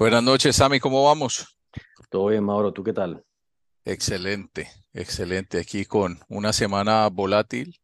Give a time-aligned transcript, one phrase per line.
[0.00, 1.58] Buenas noches, Sammy, ¿cómo vamos?
[2.08, 3.22] Todo bien, Mauro, ¿tú qué tal?
[3.84, 5.60] Excelente, excelente.
[5.60, 7.78] Aquí con una semana volátil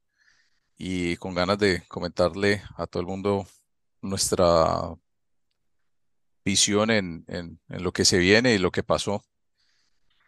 [0.79, 3.47] y con ganas de comentarle a todo el mundo
[4.01, 4.97] nuestra
[6.43, 9.23] visión en, en, en lo que se viene y lo que pasó.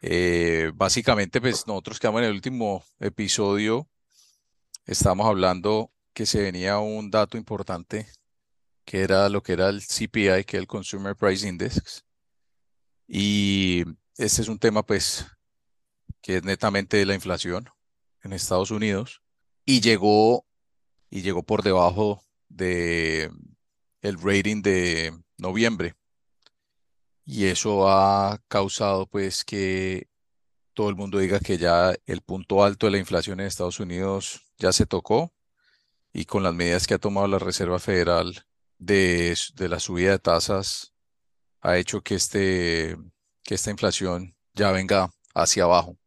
[0.03, 3.89] Eh, básicamente, pues nosotros quedamos en el último episodio,
[4.85, 8.09] estábamos hablando que se venía un dato importante,
[8.89, 12.07] que era lo que era el CPI, que es el Consumer Price Index.
[13.07, 13.85] Y
[14.17, 15.27] este es un tema, pues,
[16.23, 17.69] que es netamente de la inflación
[18.23, 19.21] en Estados Unidos
[19.67, 20.47] y llegó
[21.11, 23.31] y llegó por debajo de
[24.01, 25.95] el rating de noviembre.
[27.27, 30.09] Y eso ha causado pues que
[30.73, 34.47] todo el mundo diga que ya el punto alto de la inflación en Estados Unidos
[34.57, 35.35] ya se tocó
[36.11, 38.48] y con las medidas que ha tomado la Reserva Federal
[38.79, 40.95] de, de la subida de tasas
[41.61, 42.97] ha hecho que, este,
[43.43, 45.99] que esta inflación ya venga hacia abajo.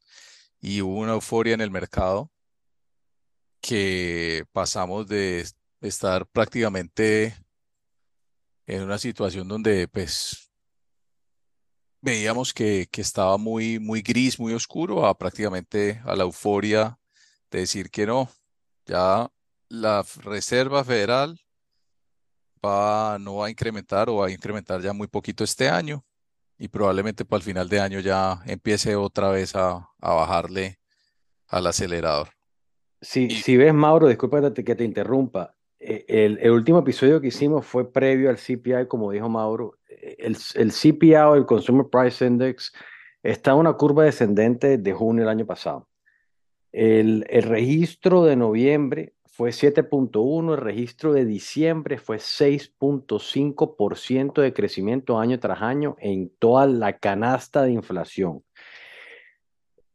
[0.59, 2.31] Y hubo una euforia en el mercado
[3.61, 5.45] que pasamos de
[5.81, 7.35] estar prácticamente
[8.65, 10.51] en una situación donde pues
[12.01, 16.99] veíamos que, que estaba muy, muy gris, muy oscuro, a prácticamente a la euforia
[17.51, 18.29] de decir que no,
[18.85, 19.31] ya
[19.69, 21.39] la Reserva Federal
[22.65, 26.03] va, no va a incrementar o va a incrementar ya muy poquito este año
[26.57, 30.79] y probablemente para el final de año ya empiece otra vez a, a bajarle
[31.47, 32.29] al acelerador.
[33.01, 35.55] Si, Y, si ves, Mauro, disculpa que te, interrumpa.
[35.79, 39.79] eh, El, el último episodio que hicimos fue previo al CPI, como dijo Mauro.
[39.89, 42.71] Eh, El, el CPI o el Consumer Price Index
[43.23, 45.87] está en una curva descendente de junio del año pasado.
[46.71, 55.17] El, el registro de noviembre fue 7.1, el registro de diciembre fue 6.5% de crecimiento
[55.17, 58.43] año tras año en toda la canasta de inflación.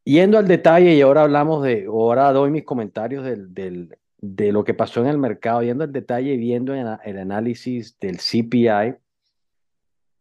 [0.03, 4.65] Yendo al detalle, y ahora hablamos de, ahora doy mis comentarios del, del- de lo
[4.65, 8.97] que pasó en el mercado, yendo al detalle y viendo el análisis del CPI,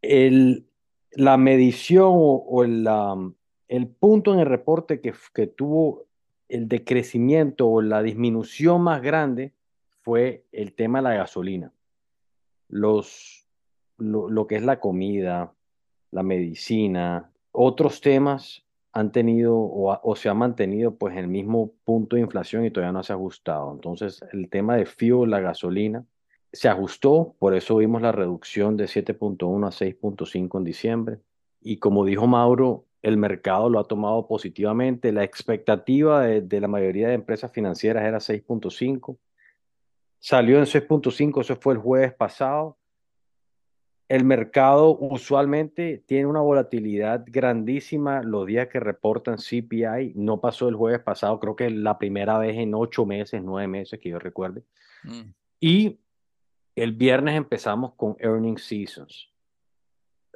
[0.04, 0.68] el,
[1.14, 3.18] la medición o, el, la-
[3.70, 6.06] el punto en el reporte que, que tuvo
[6.50, 9.54] el decrecimiento o la disminución más grande
[10.02, 11.72] fue el tema de la gasolina.
[12.70, 13.48] Los,
[13.98, 15.54] lo, que es la comida,
[16.12, 22.16] la medicina, otros temas han tenido o, ha- se han mantenido pues el mismo punto
[22.16, 23.72] de inflación y todavía no se ha ajustado.
[23.74, 26.06] Entonces, el tema de fuel, la gasolina,
[26.54, 31.20] se ajustó, por eso vimos la reducción de 7.1 a 6.5 en diciembre.
[31.62, 35.12] Y como dijo Mauro, el mercado lo ha tomado positivamente.
[35.12, 39.18] La expectativa de, de la mayoría de empresas financieras era 6.5.
[40.20, 42.78] Salió en 6.5, eso fue el jueves pasado
[44.08, 50.14] el mercado usualmente tiene una volatilidad grandísima los días que reportan CPI.
[50.16, 54.00] No pasó el jueves pasado, creo que la primera vez en ocho meses, nueve meses
[54.00, 54.64] que yo recuerde.
[55.04, 55.22] mm,
[55.60, 56.00] Y
[56.76, 59.32] el viernes empezamos con earning seasons,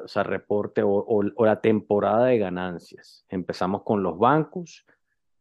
[0.04, 3.26] o sea, reporte o, o- o la temporada de ganancias.
[3.30, 4.86] Empezamos con los bancos,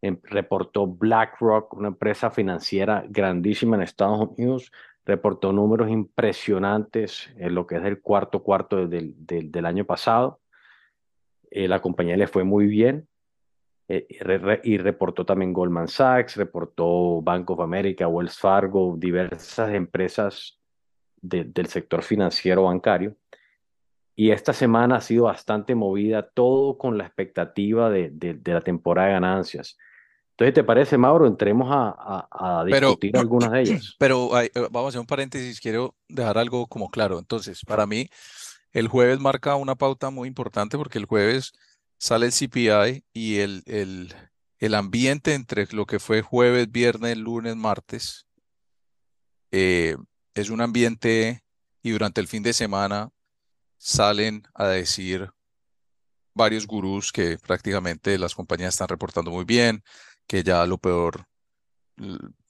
[0.03, 4.73] em- reportó BlackRock, una empresa financiera grandísima en Estados Unidos,
[5.05, 10.41] reportó números impresionantes en lo que es el cuarto cuarto del, del, del año pasado.
[11.51, 13.09] Eh, la compañía le fue muy bien
[13.89, 19.73] eh, y, re- y reportó también Goldman Sachs, reportó Bank of America, Wells Fargo, diversas
[19.73, 20.59] empresas
[21.23, 23.17] de- del sector financiero bancario.
[24.21, 28.61] Y esta semana ha sido bastante movida, todo con la expectativa de, de, de la
[28.63, 29.79] temporada de ganancias.
[30.33, 31.29] Entonces, ¿te parece, Mauro?
[31.29, 33.95] Entremos a, a, a pero, discutir algunas de ellas.
[34.01, 37.21] pero eh, vamos a hacer un paréntesis, quiero dejar algo como claro.
[37.21, 38.11] Entonces, para mí,
[38.73, 41.53] el jueves marca una pauta muy importante porque el jueves
[41.97, 44.13] sale el CPI y el, el,
[44.59, 48.27] el ambiente entre lo que fue jueves, viernes, lunes, martes,
[49.53, 49.97] eh,
[50.35, 51.45] es un ambiente
[51.85, 53.13] y durante el fin de semana
[53.79, 55.31] salen a decir
[56.35, 59.83] varios gurús que prácticamente las compañías están reportando muy bien,
[60.27, 61.27] que ya lo peor,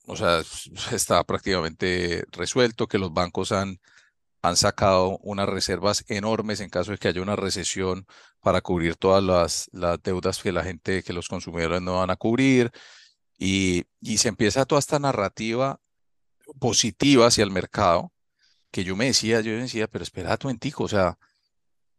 [0.06, 0.42] o sea,
[0.92, 3.80] está prácticamente resuelto, que los bancos han,
[4.42, 8.06] han sacado unas reservas enormes en caso de que haya una recesión
[8.40, 12.16] para cubrir todas las, las deudas que la gente, que los consumidores no van a
[12.16, 12.70] cubrir.
[13.38, 15.80] Y, y se empieza toda esta narrativa
[16.58, 18.12] positiva hacia el mercado,
[18.70, 21.18] que yo me decía, yo decía, pero espera un momentico, o sea,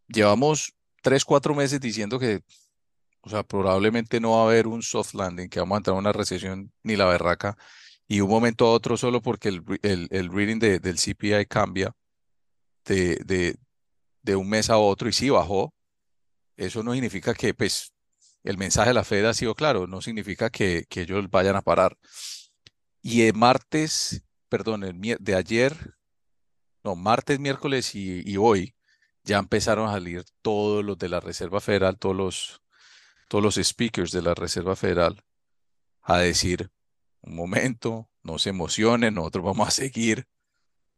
[0.08, 2.42] llevamos tres, cuatro meses diciendo que
[3.22, 6.00] O sea, probablemente no va a haber un soft landing, que vamos a entrar en
[6.00, 7.58] una recesión ni la berraca,
[8.08, 11.94] y un momento a otro solo porque el, el, el reading de- del CPI cambia
[12.86, 13.58] de, de,
[14.24, 15.74] de un mes a otro y sí bajó,
[16.58, 17.94] eso no significa que pues,
[18.44, 21.62] el mensaje de la Fed ha sido claro, no significa que, que ellos vayan a
[21.62, 21.98] parar.
[23.02, 25.96] Y el martes, perdón, el, de ayer,
[26.96, 28.76] martes, miércoles y, hoy,
[29.24, 32.62] ya empezaron a salir todos los de la Reserva Federal, todos los,
[33.28, 35.24] todos los speakers de la Reserva Federal
[36.02, 36.72] a decir,
[37.22, 40.28] un momento, no se emocionen, nosotros vamos a seguir,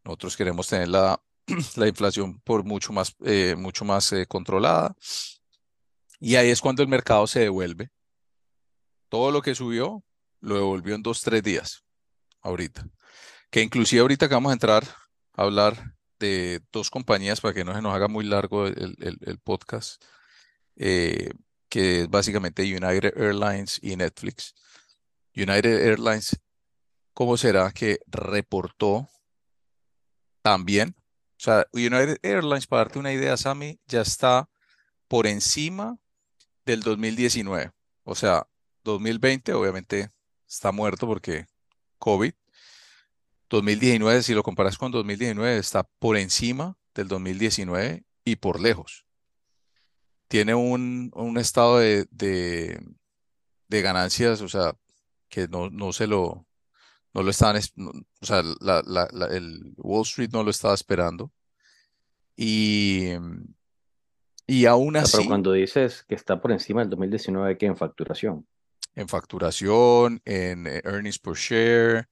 [0.04, 1.22] nosotros queremos tener la,
[1.76, 4.96] la inflación por mucho más, eh, mucho más eh, controlada.
[6.20, 7.90] Y ahí es cuando el mercado se devuelve.
[9.10, 10.04] Todo lo que subió,
[10.40, 11.84] lo devolvió en dos, tres días,
[12.42, 12.88] ahorita.
[13.50, 14.88] Que inclusive ahorita que vamos a entrar
[15.42, 20.04] hablar de dos compañías para que no se nos haga muy largo el, el, podcast,
[20.76, 21.32] eh,
[21.68, 24.54] que es básicamente United Airlines y Netflix.
[25.36, 26.40] United Airlines,
[27.14, 29.10] ¿cómo será que reportó
[30.42, 30.96] también?
[30.98, 34.50] O sea, United Airlines, para darte una idea, Sammy, ya está
[35.08, 35.98] por encima
[36.66, 37.72] del 2019.
[38.04, 38.48] O sea,
[38.84, 40.12] 2020 obviamente
[40.48, 41.48] está muerto porque
[41.98, 42.34] COVID.
[43.52, 49.06] 2019, si lo comparas con 2019, está por encima del 2019 y por lejos.
[50.30, 54.74] Tiene un, estado de, de, ganancias, o sea,
[55.28, 56.48] que no, no se lo,
[57.14, 61.34] no lo estaban, o sea, el Wall Street no lo estaba esperando.
[62.38, 63.10] Y,
[64.48, 65.18] y aún así...
[65.18, 68.48] Pero cuando dices que está por encima del 2019, ¿qué en facturación?
[68.96, 72.08] En facturación, en eh, earnings per share,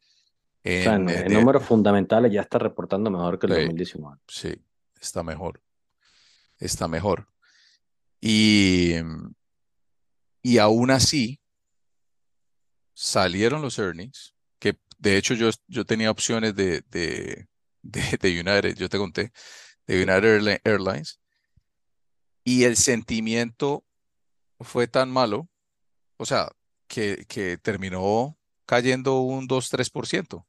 [0.64, 4.18] en, eh, números fundamentales ya está reportando mejor que el 2019.
[4.28, 4.62] Sí,
[5.00, 5.62] está mejor.
[6.58, 7.28] Está mejor.
[8.20, 8.96] Y,
[10.42, 11.40] y aún así,
[12.94, 17.48] salieron los earnings, que de hecho yo, yo tenía opciones de, de,
[17.82, 19.32] de, United, yo te conté,
[19.88, 21.22] de United Airlines,
[22.44, 23.86] y el sentimiento
[24.60, 25.48] fue tan malo,
[26.18, 26.50] o sea,
[26.88, 28.39] que, que terminó
[28.70, 30.46] cayendo un 2-3%.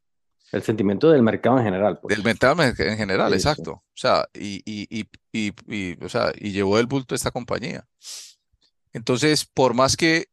[0.53, 1.99] El sentimiento del mercado en general.
[2.01, 2.15] Pues.
[2.15, 3.73] Del mercado en general, exacto.
[3.73, 7.89] O sea, y, y, y, y, o sea, y llevó el bulto esta compañía.
[8.93, 10.27] Entonces, por más que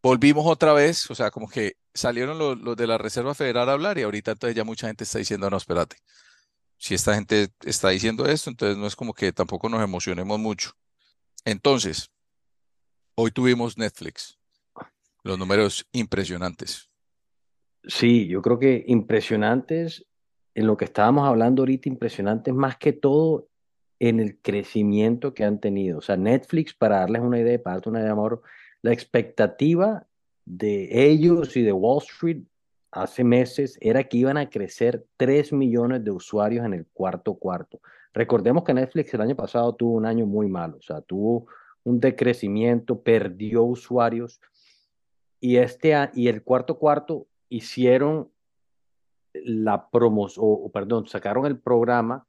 [0.00, 3.98] volvimos otra vez, o sea, como que salieron los, de la Reserva Federal a hablar
[3.98, 5.96] y ahorita entonces ya mucha gente está diciendo, no, espérate,
[6.78, 10.70] si esta gente está diciendo esto, entonces no es como que tampoco nos emocionemos mucho.
[11.44, 12.12] Entonces,
[13.16, 14.38] hoy tuvimos Netflix,
[15.24, 16.90] los números impresionantes.
[17.82, 20.06] Sí, yo creo que impresionantes,
[20.54, 23.48] en lo que estábamos hablando ahorita, impresionantes más que todo
[23.98, 25.98] en el crecimiento que han tenido.
[25.98, 28.42] O sea, Netflix, para darles una idea, para darte una idea, amor,
[28.82, 30.06] la expectativa
[30.44, 32.42] de ellos y de Wall Street
[32.90, 37.80] hace meses era que iban a crecer 3 millones de usuarios en el cuarto cuarto.
[38.12, 41.46] Recordemos que Netflix el año pasado tuvo un año muy malo, o sea, tuvo
[41.82, 44.40] un decrecimiento, perdió usuarios
[45.44, 48.30] y, este, y el cuarto cuarto hicieron
[49.34, 52.26] la promoción, o, perdón, sacaron el programa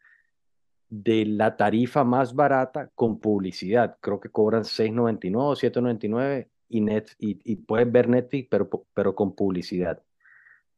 [0.90, 3.96] de la tarifa más barata con publicidad.
[4.02, 10.04] Creo que cobran 6.99 7.99 y, net, y, y ver Netflix, pero, pero con publicidad.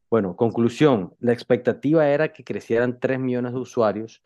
[0.08, 4.22] Bueno, conclusión, la expectativa era que crecieran 3 millones de usuarios.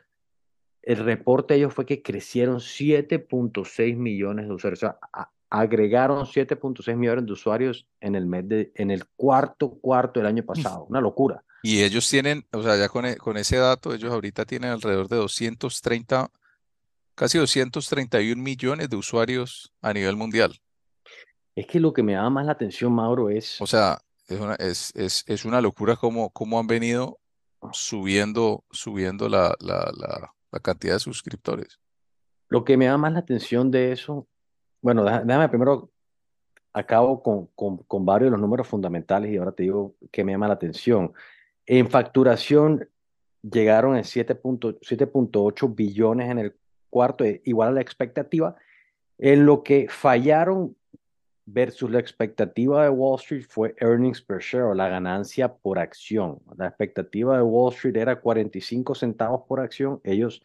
[0.83, 4.83] El reporte de ellos fue que crecieron 7.6 millones de usuarios.
[4.83, 4.99] O sea,
[5.53, 10.43] agregaron 7.6 millones de usuarios en el mes de, en el cuarto cuarto del año
[10.43, 10.87] pasado.
[10.89, 11.45] Una locura.
[11.63, 15.09] Y ellos tienen, o sea, ya con, e, con ese dato, ellos ahorita tienen alrededor
[15.09, 16.31] de 230,
[17.15, 20.59] casi 231 millones de usuarios a nivel mundial.
[21.55, 23.61] Es que lo que me llama más la atención, Mauro, es...
[23.61, 27.19] O sea, es una, es, es, es una locura cómo, cómo han venido
[27.73, 31.79] subiendo, subiendo la, la, la, la cantidad de suscriptores.
[32.49, 34.27] Lo que me llama más la atención de eso
[34.83, 35.91] bueno, déjame primero,
[36.73, 40.33] acabo con, con, con, varios de los números fundamentales y ahora te digo que me
[40.33, 41.13] llama la atención.
[41.67, 42.89] En facturación
[43.43, 46.57] llegaron en 7.8 billones en el
[46.91, 48.57] cuarto, eh, igual a la expectativa.
[49.19, 50.77] En lo que fallaron
[51.45, 56.41] versus la expectativa de Wall Street fue earnings per share o la ganancia por acción.
[56.57, 60.01] La expectativa de Wall Street era 45 centavos por acción.
[60.05, 60.43] Ellos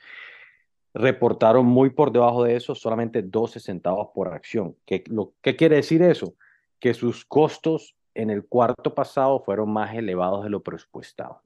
[0.98, 4.76] reportaron muy por debajo de eso, solamente 12 centavos por acción.
[4.86, 6.34] ¿Qué, lo, ¿Qué quiere decir eso?
[6.80, 11.42] Que sus costos en el cuarto pasado fueron más elevados de lo presupuestado.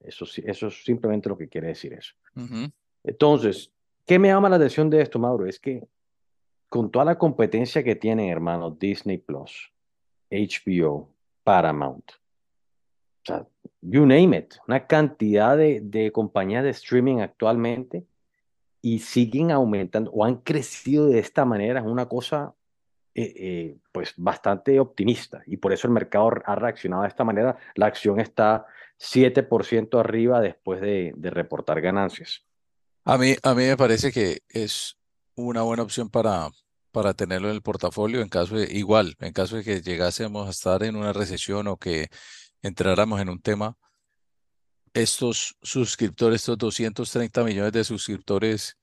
[0.00, 2.14] Eso, eso es simplemente lo que quiere decir eso.
[3.02, 3.72] Entonces,
[4.06, 5.46] ¿qué me llama la atención de esto, Mauro?
[5.46, 5.86] Es que
[6.68, 9.72] con toda la competencia que tienen, hermano, Disney Plus,
[10.30, 11.08] HBO,
[11.42, 13.46] Paramount, o sea,
[13.80, 18.04] you name it, una cantidad de, de compañías de streaming actualmente,
[18.82, 21.80] y siguen aumentando o han crecido de esta manera.
[21.80, 22.54] Es una cosa
[23.14, 27.56] eh, eh, pues bastante optimista y por eso el mercado ha reaccionado de esta manera.
[27.74, 28.66] La acción está
[28.98, 32.44] 7% arriba después de, reportar ganancias.
[33.04, 34.96] A mí, a mí me parece que es
[35.34, 36.48] una buena opción para,
[36.92, 40.50] para tenerlo en el portafolio en caso de, igual, en caso de que llegásemos a
[40.50, 42.08] estar en una recesión o que
[42.62, 43.76] entráramos en un tema,
[44.94, 48.76] estos suscriptores, estos 230 millones de suscriptores,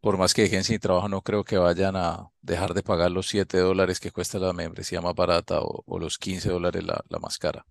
[0.00, 3.26] por más que dejen sin trabajo, no creo que vayan a dejar de pagar los
[3.28, 7.66] 7 dólares que cuesta la membresía más barata o, los 15 dólares la, más cara.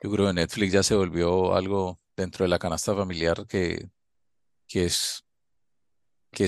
[0.00, 3.90] Yo creo que Netflix ya se volvió algo dentro de la canasta familiar que,
[4.72, 5.24] es,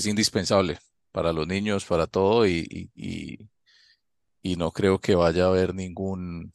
[0.07, 0.79] indispensable
[1.13, 3.41] para los niños, para todo, y
[4.43, 6.53] no creo que vaya a haber ningún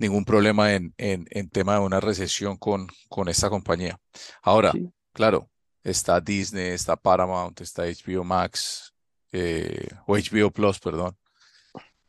[0.00, 4.00] ningún problema en, en, en tema de una recesión con, con esta compañía.
[4.42, 4.72] Ahora,
[5.12, 5.50] claro,
[5.84, 8.94] está Disney, está Paramount, está HBO Max,
[9.30, 11.16] eh, o HBO Plus, perdón.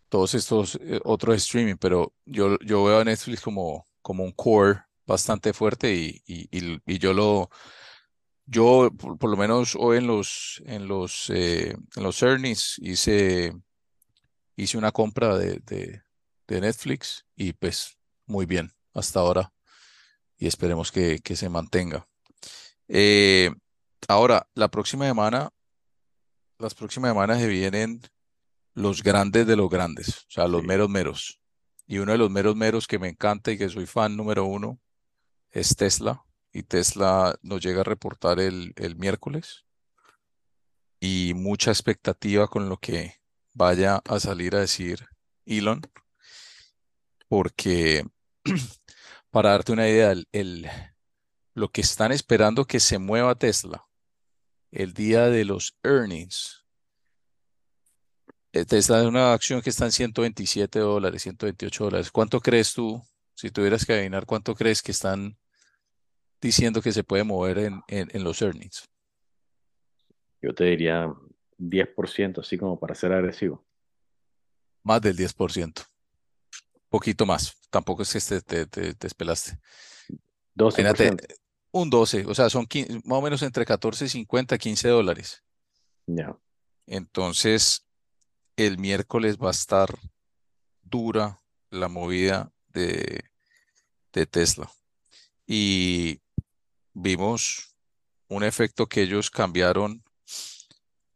[0.07, 4.79] Todos estos eh, otros streaming, pero yo, yo veo a Netflix como, como un core
[5.05, 6.47] bastante fuerte y, y,
[6.85, 7.49] y, yo lo,
[8.45, 13.51] yo por, lo menos hoy en los, en los, eh, en los earnings hice,
[14.55, 16.03] hice una compra de, de,
[16.51, 19.53] de Netflix y pues muy bien hasta ahora
[20.37, 22.07] y esperemos que, que se mantenga.
[22.87, 23.51] Eh,
[24.07, 25.49] ahora, la próxima semana,
[26.57, 28.01] las próximas semanas se vienen
[28.73, 31.39] los grandes de los grandes, o sea, los meros meros.
[31.87, 34.79] Y uno de los meros meros que me encanta y que soy fan número uno
[35.51, 36.25] es Tesla.
[36.51, 39.65] Y Tesla nos llega a reportar el, el miércoles.
[40.99, 43.15] Y mucha expectativa con lo que
[43.53, 45.07] vaya a salir a decir
[45.45, 45.81] Elon
[47.31, 48.05] porque
[49.31, 50.67] para darte una idea, el,
[51.53, 53.87] lo que están esperando que se mueva Tesla
[54.69, 56.65] el día de los earnings.
[58.51, 62.11] Eh, Tesla es una acción que está en 127 dólares, 128 dólares.
[62.11, 63.01] ¿Cuánto crees tú,
[63.33, 65.37] si tuvieras que adivinar, cuánto crees que están
[66.41, 68.89] diciendo que se puede mover en, en los earnings?
[70.41, 71.07] Yo te diría
[71.57, 73.65] 10%, así como para ser agresivo.
[74.83, 75.90] Más del 10%
[76.91, 77.57] poquito más.
[77.71, 79.57] Tampoco es que te, te, despelaste.
[80.55, 81.25] 12%.
[81.71, 82.67] un 12, o sea, son
[83.05, 85.41] más o menos entre 14 y 50, 15 dólares.
[86.05, 86.37] Ya.
[86.85, 87.87] Entonces,
[88.57, 89.97] el miércoles va a estar
[90.83, 93.23] dura la movida de,
[94.11, 94.69] de Tesla.
[95.47, 96.21] Y
[96.93, 97.73] vimos
[98.27, 100.03] un efecto que ellos cambiaron,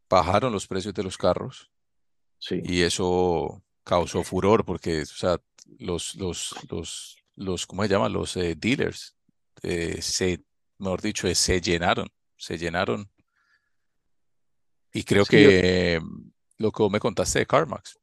[0.08, 1.70] bajaron los precios de los carros.
[2.38, 2.62] Sí.
[2.64, 5.38] Y eso causó furor porque, o sea,
[5.78, 8.08] los, los, los, los, ¿cómo se llama?
[8.08, 9.16] Los eh, dealers,
[9.62, 10.44] eh, se,
[10.78, 13.08] mejor dicho, se llenaron, se llenaron.
[14.92, 16.00] Y creo que
[16.58, 17.98] lo que vos me contaste de CarMax.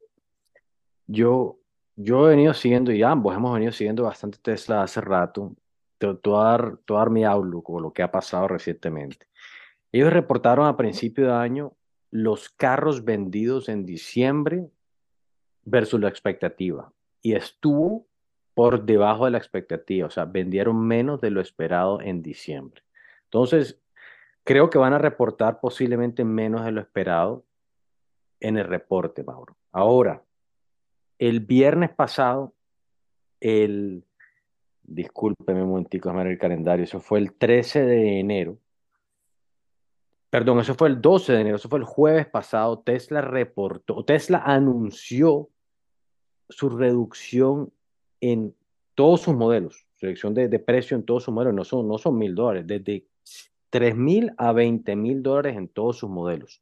[1.07, 1.59] Yo,
[1.95, 5.55] yo he venido siguiendo, y ambos hemos venido siguiendo bastante Tesla hace rato.
[5.97, 9.27] Te, te, dar, dar mi outlook o lo que ha pasado recientemente.
[9.91, 11.73] Ellos reportaron a principio de año
[12.11, 14.69] los carros vendidos en diciembre
[15.63, 16.92] versus la expectativa
[17.23, 18.05] y estuvo
[18.53, 22.83] por debajo de la expectativa, o sea, vendieron menos de lo esperado en diciembre.
[23.23, 23.81] Entonces,
[24.43, 27.43] creo que van a reportar posiblemente menos de lo esperado
[28.39, 29.55] en el reporte, Mauro.
[29.71, 30.21] Ahora,
[31.17, 32.53] el viernes pasado,
[33.39, 34.03] el,
[34.83, 38.57] discúlpeme un momentico, el calendario, eso fue el 13 de enero,
[40.29, 44.43] perdón, eso fue el 12 de enero, eso fue el jueves pasado, Tesla reportó, Tesla
[44.45, 45.49] anunció
[46.55, 47.71] su reducción
[48.21, 48.55] en
[48.95, 52.35] todos sus modelos, reducción de, precio en todos sus modelos, no son, no son mil
[52.35, 53.05] dólares, desde
[53.69, 56.61] 3 mil a 20 mil dólares en todos sus modelos.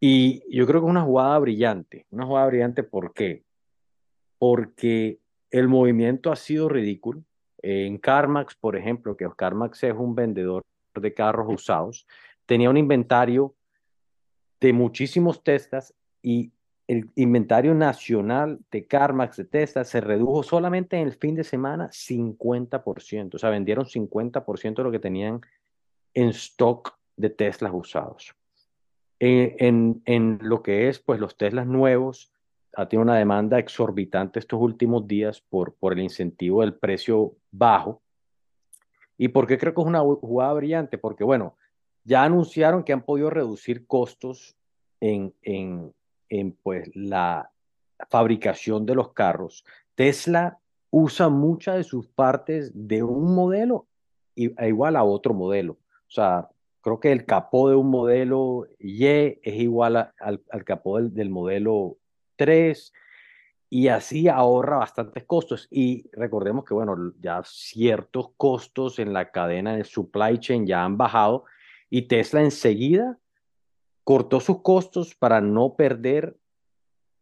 [0.00, 3.44] Y yo creo que es una jugada brillante, una jugada brillante, ¿por qué?
[4.38, 5.20] Porque
[5.50, 7.22] el movimiento ha sido ridículo.
[7.62, 10.62] En CarMax, por ejemplo, que CarMax es un vendedor
[10.94, 12.06] de carros usados,
[12.46, 13.54] tenía un inventario
[14.60, 16.52] de muchísimos Teslas y
[16.90, 21.88] el inventario nacional de CarMax de Tesla se redujo solamente en el fin de semana
[21.88, 23.34] 50%.
[23.36, 25.40] O sea, vendieron 50% de lo que tenían
[26.14, 28.34] en stock de Teslas usados.
[29.20, 32.32] En, en, lo que es, pues, los Teslas nuevos,
[32.74, 38.02] ha tenido una demanda exorbitante estos últimos días por, por el incentivo del precio bajo.
[39.16, 40.98] ¿Y por qué creo que es una jugada brillante?
[40.98, 41.54] Porque, bueno,
[42.02, 44.56] ya anunciaron que han podido reducir costos
[44.98, 45.94] en, en,
[46.30, 47.50] en pues la
[48.08, 49.64] fabricación de los carros.
[49.94, 50.58] Tesla
[50.90, 53.86] usa muchas de sus partes de un modelo
[54.34, 55.74] e igual a otro modelo.
[55.74, 56.48] O sea,
[56.80, 61.28] creo que el capó de un modelo Y es igual al, al, capó del, del
[61.28, 61.98] modelo
[62.36, 62.92] 3
[63.72, 65.68] y así ahorra bastantes costos.
[65.70, 70.96] Y recordemos que, bueno, ya ciertos costos en la cadena de supply chain ya han
[70.96, 71.44] bajado
[71.88, 73.18] y Tesla enseguida
[74.10, 76.36] cortó sus costos para no perder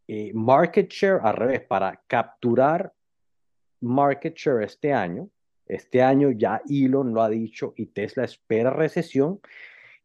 [0.07, 2.95] eh, market share, al revés, para capturar
[3.83, 5.28] market share este año.
[5.66, 9.38] Este año ya Elon lo ha dicho y Tesla espera recesión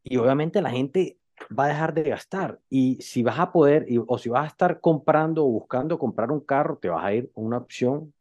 [0.03, 1.19] y obviamente la gente
[1.57, 2.59] va a dejar de gastar.
[2.69, 6.41] Y si vas a poder, o si vas a estar comprando o buscando comprar un
[6.41, 8.13] carro, te vas a ir a una opción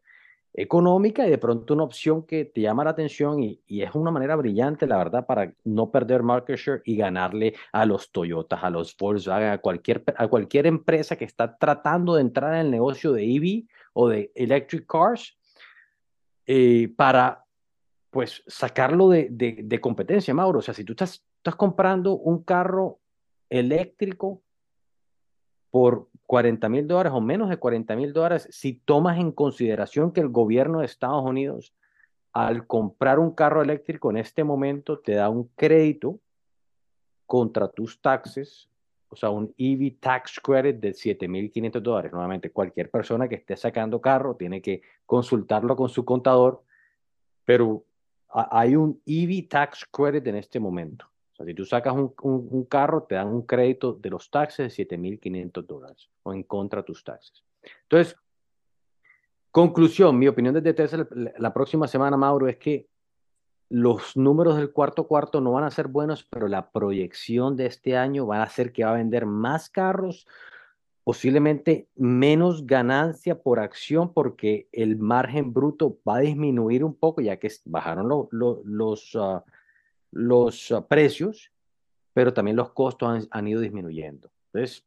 [0.55, 4.37] económica y de pronto una opción que te llama la atención y, es una manera
[4.37, 8.97] brillante, la verdad, para no perder market share y ganarle a los Toyotas, a los
[8.97, 13.25] Volkswagen, a cualquier, a cualquier empresa que está tratando de entrar en el negocio de
[13.25, 15.37] EV o de electric cars
[16.47, 17.45] eh, para
[18.11, 20.59] pues sacarlo de, de, competencia, Mauro.
[20.59, 23.01] O sea, si tú estás, estás comprando un carro
[23.49, 24.43] eléctrico
[25.71, 30.21] por 40 mil dólares o menos de 40 mil dólares, si tomas en consideración que
[30.21, 31.75] el gobierno de Estados Unidos,
[32.33, 36.19] al comprar un carro eléctrico en este momento, te da un crédito
[37.27, 38.69] contra tus taxes,
[39.09, 42.13] o sea, un EV tax credit de 7.500 dólares.
[42.13, 46.63] Nuevamente, cualquier persona que esté sacando carro tiene que consultarlo con su contador,
[47.45, 47.85] pero
[48.29, 51.12] hay un EV tax credit en este momento
[51.45, 55.67] si tú sacas un, un, carro, te dan un crédito de los taxes de 7.500
[55.67, 57.45] dólares o en contra de tus taxes.
[57.83, 58.17] Entonces,
[59.51, 61.07] conclusión, mi opinión desde Tesla
[61.39, 62.89] la próxima semana, Mauro, es que
[63.73, 67.97] los números del cuarto cuarto no van a ser buenos, pero la proyección de este
[67.97, 70.27] año va a hacer que va a vender más carros,
[71.05, 77.39] posiblemente menos ganancia por acción porque el margen bruto va a disminuir un poco ya
[77.39, 79.43] que bajaron los, ah,
[80.13, 81.51] los ah, precios,
[82.13, 84.31] pero también los costos han, ido disminuyendo.
[84.53, 84.85] Entonces,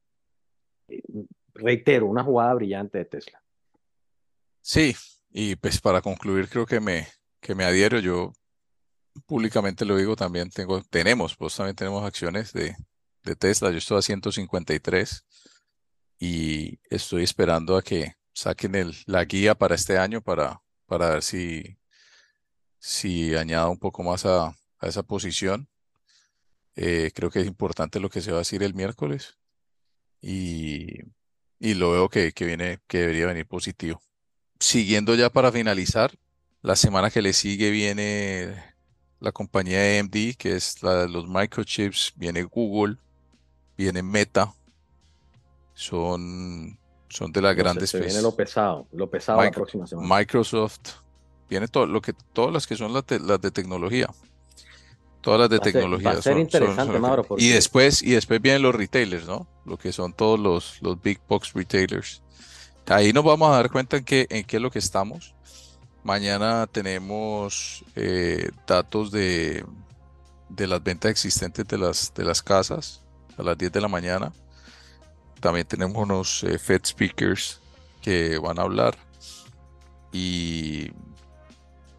[0.88, 1.02] eh,
[1.54, 3.44] reitero, una jugada brillante de Tesla.
[4.62, 4.96] Sí,
[5.32, 7.08] y pues para concluir, creo que me,
[7.42, 8.00] que me adhiero.
[8.00, 8.32] Yo
[9.26, 12.76] públicamente lo digo también, tengo, tenemos, pues también tenemos acciones de,
[13.24, 13.72] de Tesla.
[13.72, 15.26] Yo estoy a 153
[16.20, 21.24] y estoy esperando a que saquen el, la guía para este año para, para ver
[21.24, 21.78] si,
[22.80, 25.68] si añado un poco más a, a esa posición.
[26.76, 29.38] Eh, creo que es importante lo que se va a decir el miércoles
[30.22, 31.00] y,
[31.60, 34.02] y lo veo que, que, viene, que debería venir positivo.
[34.60, 36.12] Siguiendo ya para finalizar,
[36.62, 38.76] la semana que le sigue viene
[39.20, 42.98] la compañía AMD, que es la de los microchips, viene Google,
[43.78, 44.54] viene Meta,
[45.74, 46.78] son,
[47.10, 47.90] son de las grandes.
[47.90, 50.18] Se, viene lo pesado, lo pesado la próxima semana.
[50.18, 50.80] Microsoft,
[51.50, 54.10] viene todo lo que, todas las que son las las de tecnología.
[55.26, 56.14] Todas las de tecnología.
[56.14, 57.26] va a ser interesante, Mauro.
[57.40, 59.48] Y después, y después vienen los retailers, ¿no?
[59.66, 62.22] Lo que son todos los, los big box retailers.
[62.86, 65.34] Ahí nos vamos a dar cuenta en qué, en qué es lo que estamos.
[66.04, 69.66] Mañana tenemos eh, datos de,
[70.48, 73.02] de las ventas existentes de las, de las casas
[73.36, 74.32] a las 10 de la mañana.
[75.40, 77.60] También tenemos unos eh, Fed speakers
[78.00, 78.96] que van a hablar.
[80.12, 80.92] Y,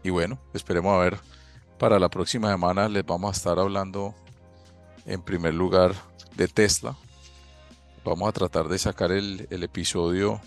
[0.01, 1.19] y bueno, esperemos a ver
[1.77, 4.15] para la próxima semana les vamos a estar hablando
[5.05, 5.93] en primer lugar
[6.35, 6.95] de Tesla.
[8.03, 10.41] Vamos a tratar de sacar el, episodio,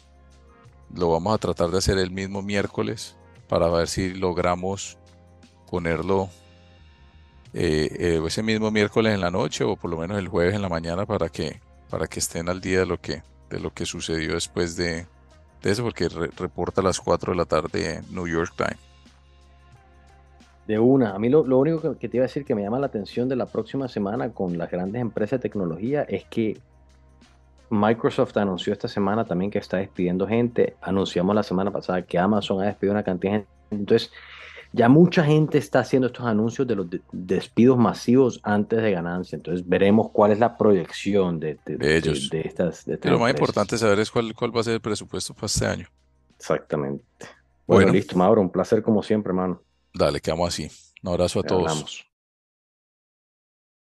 [0.94, 3.16] lo vamos a tratar de hacer el mismo miércoles
[3.48, 4.98] para ver si logramos
[5.70, 6.30] ponerlo
[7.52, 10.62] eh, eh, ese mismo miércoles en la noche o por lo menos el jueves en
[10.62, 13.86] la mañana para que, para que estén al día de lo que, de lo que
[13.86, 15.06] sucedió después de,
[15.62, 18.89] eso, porque reporta a las 4 de la tarde en New York Times.
[20.70, 21.16] De una.
[21.16, 23.34] A mí lo, único que, te iba a decir que me llama la atención de
[23.34, 26.60] la próxima semana con las grandes empresas de tecnología es que
[27.70, 30.76] Microsoft anunció esta semana también que está despidiendo gente.
[30.80, 33.50] Anunciamos la semana pasada que Amazon ha despedido una cantidad de gente.
[33.72, 34.12] Entonces,
[34.72, 39.34] ya mucha gente está haciendo estos anuncios de los despidos masivos antes de ganancia.
[39.34, 42.30] Entonces, veremos cuál es la proyección de, ellos.
[42.30, 42.86] De, estas.
[42.86, 45.88] lo más importante saber es cuál, cuál va a ser el presupuesto para este año.
[46.38, 47.04] Exactamente.
[47.66, 47.92] Bueno, bueno.
[47.92, 48.40] listo, Mauro.
[48.40, 49.60] Un placer como siempre, hermano.
[49.92, 50.70] Dale, quedamos así.
[51.02, 52.06] Un abrazo a todos.